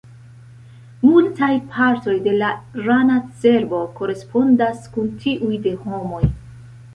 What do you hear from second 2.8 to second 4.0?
rana cerbo